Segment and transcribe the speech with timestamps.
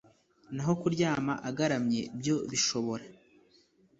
[0.55, 3.05] naho kuryama agaramye byo bishobora